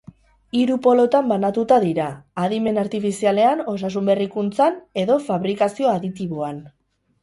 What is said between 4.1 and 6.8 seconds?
berrikuntzan edo fabrikazio aditiboan.